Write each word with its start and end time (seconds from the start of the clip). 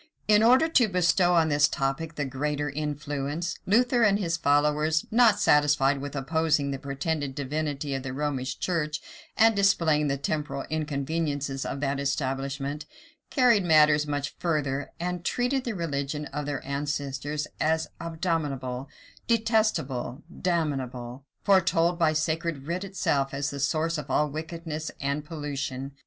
In 0.27 0.41
order 0.41 0.67
to 0.67 0.87
bestow 0.87 1.35
on 1.35 1.49
this 1.49 1.67
topic 1.67 2.15
the 2.15 2.25
greater 2.25 2.71
influence, 2.71 3.59
Luther 3.67 4.01
and 4.01 4.17
his 4.17 4.35
followers, 4.35 5.05
not 5.11 5.39
satisfied 5.39 5.99
with 5.99 6.15
opposing 6.15 6.71
the 6.71 6.79
pretended 6.79 7.35
divinity 7.35 7.93
of 7.93 8.01
the 8.01 8.11
Romish 8.11 8.57
church, 8.57 8.99
and 9.37 9.55
displaying 9.55 10.07
the 10.07 10.17
temporal 10.17 10.63
inconveniences 10.71 11.67
of 11.67 11.81
that 11.81 11.99
establishment, 11.99 12.87
carried 13.29 13.63
matters 13.63 14.07
much 14.07 14.33
further, 14.39 14.91
and 14.99 15.23
treated 15.23 15.65
the 15.65 15.75
religion 15.75 16.25
of 16.33 16.47
their 16.47 16.65
ancestors 16.65 17.45
as 17.59 17.85
abominable, 17.99 18.89
detestable, 19.27 20.23
damnable; 20.41 21.27
foretold 21.43 21.99
by 21.99 22.11
sacred 22.11 22.65
writ 22.65 22.83
itself 22.83 23.35
as 23.35 23.51
the 23.51 23.59
source 23.59 23.99
of 23.99 24.09
all 24.09 24.27
wickedness 24.31 24.89
and 24.99 25.23
pollution. 25.25 25.91